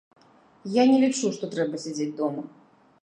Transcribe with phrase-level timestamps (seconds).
[0.75, 2.41] Я не лічу, што трэба сядзець дома.